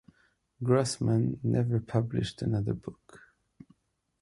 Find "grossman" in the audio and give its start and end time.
0.63-1.39